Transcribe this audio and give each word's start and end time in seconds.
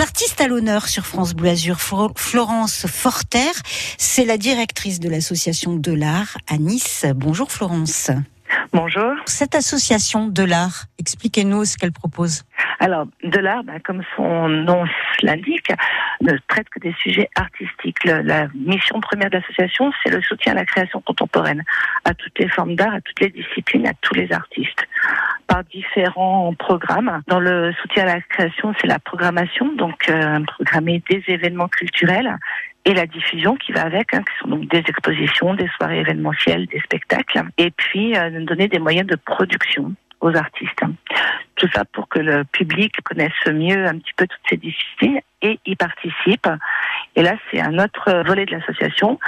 Des 0.00 0.04
artistes 0.04 0.40
à 0.40 0.48
l'honneur 0.48 0.88
sur 0.88 1.04
France 1.04 1.34
Bleu 1.34 1.50
Azur. 1.50 1.76
Florence 1.78 2.86
Forter, 2.86 3.50
c'est 3.98 4.24
la 4.24 4.38
directrice 4.38 4.98
de 4.98 5.10
l'association 5.10 5.74
de 5.74 5.92
l'art 5.92 6.38
à 6.50 6.56
Nice. 6.56 7.04
Bonjour 7.14 7.52
Florence. 7.52 8.10
Bonjour. 8.72 9.12
Cette 9.26 9.54
association 9.54 10.26
de 10.26 10.42
l'art, 10.42 10.84
expliquez-nous 10.98 11.66
ce 11.66 11.76
qu'elle 11.76 11.92
propose. 11.92 12.44
Alors, 12.78 13.08
de 13.22 13.38
l'art, 13.40 13.62
ben, 13.62 13.78
comme 13.84 14.02
son 14.16 14.48
nom 14.48 14.84
l'indique, 15.20 15.70
ne 16.22 16.32
traite 16.48 16.70
que 16.70 16.80
des 16.80 16.94
sujets 16.94 17.28
artistiques. 17.34 18.02
la 18.04 18.48
mission 18.54 19.02
première 19.02 19.28
de 19.28 19.36
l'association, 19.36 19.92
c'est 20.02 20.10
le 20.10 20.22
soutien 20.22 20.52
à 20.52 20.54
la 20.54 20.64
création 20.64 21.02
contemporaine, 21.02 21.62
à 22.06 22.14
toutes 22.14 22.38
les 22.38 22.48
formes 22.48 22.74
d'art, 22.74 22.94
à 22.94 23.00
toutes 23.02 23.20
les 23.20 23.28
disciplines, 23.28 23.86
à 23.86 23.92
tous 24.00 24.14
les 24.14 24.32
artistes 24.32 24.86
par 25.50 25.64
différents 25.64 26.54
programmes. 26.54 27.22
Dans 27.26 27.40
le 27.40 27.72
soutien 27.82 28.04
à 28.04 28.14
la 28.14 28.20
création, 28.20 28.72
c'est 28.80 28.86
la 28.86 29.00
programmation, 29.00 29.72
donc 29.74 30.08
euh, 30.08 30.38
programmer 30.44 31.02
des 31.10 31.24
événements 31.26 31.66
culturels 31.66 32.36
et 32.84 32.94
la 32.94 33.06
diffusion 33.06 33.56
qui 33.56 33.72
va 33.72 33.82
avec, 33.82 34.14
hein, 34.14 34.22
qui 34.22 34.38
sont 34.40 34.48
donc 34.48 34.68
des 34.68 34.78
expositions, 34.78 35.54
des 35.54 35.68
soirées 35.76 35.98
événementielles, 35.98 36.66
des 36.66 36.78
spectacles, 36.80 37.42
et 37.58 37.72
puis 37.72 38.16
euh, 38.16 38.44
donner 38.44 38.68
des 38.68 38.78
moyens 38.78 39.08
de 39.08 39.16
production 39.16 39.92
aux 40.20 40.36
artistes. 40.36 40.82
Tout 41.56 41.68
ça 41.74 41.84
pour 41.84 42.08
que 42.08 42.20
le 42.20 42.44
public 42.44 42.94
connaisse 43.02 43.32
mieux 43.46 43.86
un 43.86 43.98
petit 43.98 44.12
peu 44.16 44.26
toutes 44.28 44.48
ces 44.48 44.56
disciplines 44.56 45.20
et 45.42 45.58
y 45.66 45.74
participe. 45.74 46.46
Et 47.16 47.22
là, 47.22 47.34
c'est 47.50 47.60
un 47.60 47.78
autre 47.78 48.22
volet 48.26 48.46
de 48.46 48.52
l'association 48.52 49.18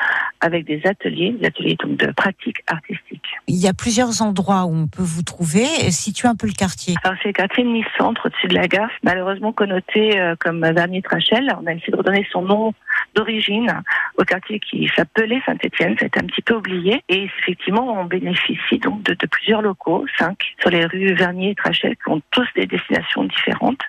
avec 0.41 0.65
des 0.65 0.81
ateliers, 0.85 1.33
des 1.33 1.47
ateliers 1.47 1.77
donc 1.83 1.97
de 1.97 2.11
pratique 2.13 2.59
artistique. 2.67 3.25
Il 3.49 3.57
y 3.57 3.69
a 3.69 3.73
plusieurs 3.73 4.23
endroits 4.23 4.65
où 4.65 4.75
on 4.75 4.87
peut 4.87 5.03
vous 5.03 5.23
trouver. 5.23 5.65
Situez 5.91 6.29
un 6.29 6.37
peu 6.37 6.47
le 6.47 6.53
quartier. 6.53 6.95
Alors 7.03 7.17
c'est 7.23 7.29
le 7.29 7.33
quartier 7.33 7.65
de 7.65 7.69
Nice 7.69 7.87
Centre, 7.99 8.27
au-dessus 8.27 8.49
de 8.49 8.55
la 8.55 8.69
gare, 8.69 8.91
malheureusement 9.03 9.53
connoté 9.53 10.19
euh, 10.21 10.35
comme 10.39 10.61
Vernier 10.61 11.03
Trachel. 11.03 11.53
On 11.61 11.67
a 11.67 11.73
essayé 11.73 11.93
de 11.93 11.97
redonner 11.97 12.27
son 12.33 12.43
nom 12.43 12.75
d'origine 13.15 13.83
au 14.17 14.25
quartier 14.25 14.61
qui 14.61 14.91
s'appelait 14.95 15.41
Saint-Étienne. 15.47 15.97
Été 16.01 16.21
un 16.21 16.27
petit 16.27 16.43
peu 16.43 16.55
oublié. 16.55 17.03
Et 17.09 17.25
effectivement, 17.25 18.01
on 18.01 18.05
bénéficie 18.05 18.79
donc 18.79 19.03
de, 19.03 19.15
de 19.15 19.27
plusieurs 19.27 19.63
locaux, 19.63 20.05
cinq, 20.19 20.55
sur 20.61 20.71
les 20.71 20.85
rues 20.87 21.15
Vernier 21.15 21.51
et 21.51 21.55
Trachel, 21.55 21.97
qui 21.97 22.11
ont 22.11 22.21
tous 22.31 22.47
des 22.57 22.67
destinations 22.67 23.25
différentes. 23.25 23.81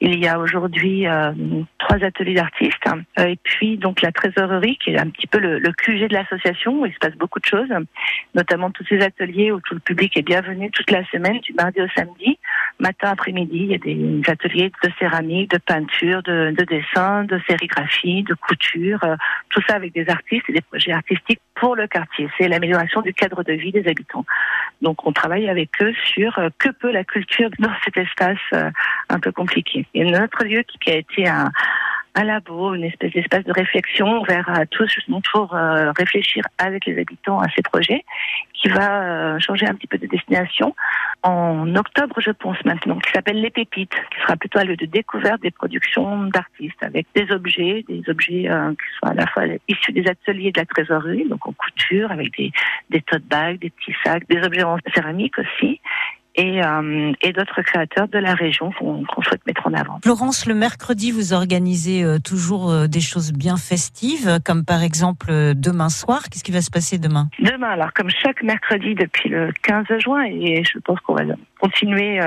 Il 0.00 0.18
y 0.18 0.26
a 0.28 0.38
aujourd'hui 0.38 1.06
euh, 1.06 1.32
trois 1.78 2.02
ateliers 2.04 2.34
d'artistes 2.34 2.86
euh, 3.18 3.26
et 3.26 3.38
puis 3.42 3.76
donc 3.76 4.02
la 4.02 4.12
trésorerie 4.12 4.76
qui 4.78 4.90
est 4.90 4.98
un 4.98 5.08
petit 5.08 5.26
peu 5.26 5.38
le, 5.38 5.58
le 5.58 5.72
QG 5.72 6.08
de 6.08 6.14
l'association 6.14 6.80
où 6.80 6.86
il 6.86 6.92
se 6.92 6.98
passe 6.98 7.14
beaucoup 7.14 7.40
de 7.40 7.46
choses, 7.46 7.72
notamment 8.34 8.70
tous 8.70 8.84
ces 8.88 9.00
ateliers 9.00 9.52
où 9.52 9.60
tout 9.60 9.74
le 9.74 9.80
public 9.80 10.16
est 10.16 10.22
bienvenu 10.22 10.70
toute 10.70 10.90
la 10.90 11.04
semaine 11.06 11.38
du 11.40 11.52
mardi 11.54 11.80
au 11.80 11.88
samedi, 11.96 12.38
matin 12.84 13.10
après-midi. 13.10 13.58
Il 13.58 13.70
y 13.70 13.74
a 13.74 13.78
des 13.78 14.30
ateliers 14.30 14.70
de 14.82 14.90
céramique, 14.98 15.50
de 15.50 15.58
peinture, 15.58 16.22
de, 16.22 16.54
de 16.56 16.64
dessin, 16.64 17.24
de 17.24 17.40
sérigraphie, 17.48 18.22
de 18.22 18.34
couture, 18.34 19.02
euh, 19.04 19.16
tout 19.50 19.62
ça 19.66 19.74
avec 19.74 19.92
des 19.92 20.08
artistes 20.08 20.44
et 20.48 20.52
des 20.52 20.60
projets 20.60 20.92
artistiques 20.92 21.40
pour 21.54 21.76
le 21.76 21.86
quartier. 21.86 22.28
C'est 22.36 22.48
l'amélioration 22.48 23.00
du 23.00 23.12
cadre 23.14 23.42
de 23.42 23.52
vie 23.52 23.72
des 23.72 23.86
habitants. 23.88 24.26
Donc 24.82 25.06
on 25.06 25.12
travaille 25.12 25.48
avec 25.48 25.70
eux 25.80 25.94
sur 26.12 26.38
que 26.58 26.70
peut 26.70 26.92
la 26.92 27.04
culture 27.04 27.50
dans 27.58 27.72
cet 27.84 27.96
espace 27.96 28.46
un 29.08 29.20
peu 29.20 29.32
compliqué. 29.32 29.86
Un 29.96 30.22
autre 30.22 30.44
lieu 30.44 30.62
qui 30.80 30.90
a 30.90 30.96
été 30.96 31.26
un, 31.26 31.50
un 32.14 32.24
labo, 32.24 32.74
une 32.74 32.84
espèce 32.84 33.12
d'espace 33.12 33.44
de 33.44 33.52
réflexion 33.52 34.20
ouvert 34.20 34.48
à 34.48 34.66
tous 34.66 34.90
pour 35.32 35.54
euh, 35.54 35.90
réfléchir 35.96 36.44
avec 36.58 36.86
les 36.86 36.98
habitants 37.00 37.40
à 37.40 37.46
ces 37.54 37.62
projets, 37.62 38.04
qui 38.52 38.68
va 38.68 39.02
euh, 39.02 39.38
changer 39.40 39.66
un 39.66 39.74
petit 39.74 39.86
peu 39.86 39.98
de 39.98 40.06
destination 40.06 40.74
en 41.24 41.74
octobre, 41.74 42.20
je 42.20 42.30
pense 42.30 42.62
maintenant, 42.66 42.98
qui 42.98 43.10
s'appelle 43.10 43.40
Les 43.40 43.50
Pépites, 43.50 43.94
qui 44.10 44.20
sera 44.20 44.36
plutôt 44.36 44.58
un 44.58 44.64
lieu 44.64 44.76
de 44.76 44.84
découverte 44.84 45.40
des 45.40 45.50
productions 45.50 46.24
d'artistes 46.24 46.82
avec 46.82 47.06
des 47.14 47.32
objets, 47.32 47.82
des 47.88 48.02
objets 48.08 48.50
euh, 48.50 48.70
qui 48.72 48.98
sont 49.00 49.10
à 49.10 49.14
la 49.14 49.26
fois 49.26 49.44
issus 49.66 49.92
des 49.92 50.06
ateliers 50.06 50.52
de 50.52 50.60
la 50.60 50.66
trésorerie, 50.66 51.26
donc 51.26 51.46
en 51.48 51.52
couture, 51.52 52.12
avec 52.12 52.36
des, 52.36 52.52
des 52.90 53.00
tote 53.00 53.24
bags, 53.24 53.58
des 53.58 53.70
petits 53.70 53.96
sacs, 54.04 54.28
des 54.28 54.42
objets 54.42 54.64
en 54.64 54.76
céramique 54.94 55.38
aussi, 55.38 55.80
et, 56.34 56.64
euh, 56.64 57.12
et 57.22 57.32
d'autres 57.32 57.62
créateurs 57.62 58.08
de 58.08 58.18
la 58.18 58.34
région 58.34 58.72
qu'on 58.72 59.22
souhaite 59.22 59.46
mettre 59.46 59.66
en 59.66 59.74
avant. 59.74 60.00
Florence, 60.02 60.46
le 60.46 60.54
mercredi, 60.54 61.12
vous 61.12 61.32
organisez 61.32 62.02
euh, 62.02 62.18
toujours 62.18 62.70
euh, 62.70 62.86
des 62.86 63.00
choses 63.00 63.32
bien 63.32 63.56
festives, 63.56 64.38
comme 64.44 64.64
par 64.64 64.82
exemple 64.82 65.32
demain 65.54 65.88
soir. 65.88 66.22
Qu'est-ce 66.30 66.44
qui 66.44 66.52
va 66.52 66.60
se 66.60 66.70
passer 66.70 66.98
demain? 66.98 67.28
Demain, 67.38 67.70
alors 67.70 67.92
comme 67.92 68.10
chaque 68.10 68.42
mercredi 68.42 68.94
depuis 68.94 69.28
le 69.28 69.52
15 69.62 69.86
juin, 69.98 70.24
et 70.24 70.64
je 70.64 70.78
pense 70.78 70.98
qu'on 71.00 71.14
va 71.14 71.22
continuer 71.60 72.20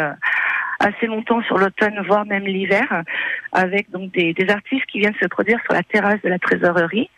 assez 0.80 1.08
longtemps 1.08 1.42
sur 1.44 1.58
l'automne, 1.58 2.00
voire 2.08 2.26
même 2.26 2.46
l'hiver, 2.46 3.04
avec 3.52 3.90
donc 3.92 4.12
des, 4.12 4.34
des, 4.34 4.50
artistes 4.50 4.86
qui 4.86 5.00
viennent 5.00 5.16
se 5.22 5.28
produire 5.28 5.60
sur 5.64 5.74
la 5.74 5.84
terrasse 5.84 6.22
de 6.24 6.30
la 6.30 6.40
trésorerie. 6.40 7.10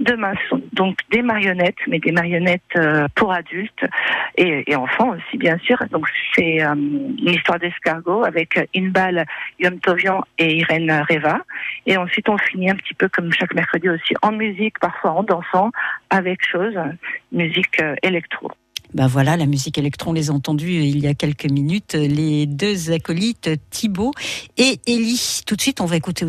Demain, 0.00 0.32
ce 0.42 0.48
sont 0.50 0.62
donc 0.74 0.98
des 1.10 1.22
marionnettes, 1.22 1.78
mais 1.88 1.98
des 1.98 2.12
marionnettes 2.12 2.62
euh, 2.76 3.08
pour 3.16 3.32
adultes 3.32 3.84
et, 4.36 4.76
enfants 4.76 5.10
aussi, 5.10 5.36
bien 5.36 5.58
sûr. 5.58 5.76
Donc 5.90 6.06
c'est 6.34 6.62
euh, 6.62 6.74
une 6.74 7.34
histoire 7.34 7.58
d'escargot 7.58 8.24
avec 8.24 8.60
Inbal 8.76 9.26
Yom 9.58 9.80
et 10.38 10.58
Irène 10.58 11.04
Reva. 11.10 11.40
Et 11.86 11.96
ensuite, 11.96 12.28
on 12.28 12.38
finit 12.38 12.70
un 12.70 12.76
petit 12.76 12.94
peu 12.94 13.08
comme 13.08 13.32
chaque 13.32 13.54
mercredi 13.54 13.88
aussi 13.88 14.14
en 14.22 14.30
musique, 14.30 14.78
parfois 14.78 15.12
en 15.12 15.24
dansant, 15.24 15.72
avec 16.10 16.44
chose, 16.46 16.74
musique 17.32 17.80
euh, 17.80 17.96
électro. 18.04 18.52
Ben 18.94 19.06
voilà, 19.06 19.36
la 19.36 19.44
musique 19.44 19.76
électron, 19.76 20.14
les 20.14 20.30
a 20.30 20.32
entendus 20.32 20.72
il 20.72 20.98
y 20.98 21.08
a 21.08 21.14
quelques 21.14 21.50
minutes, 21.50 21.92
les 21.92 22.46
deux 22.46 22.90
acolytes 22.90 23.50
Thibaut 23.68 24.12
et 24.56 24.80
Ellie. 24.86 25.42
Tout 25.46 25.56
de 25.56 25.60
suite, 25.60 25.82
on 25.82 25.84
va 25.84 25.96
écouter 25.96 26.16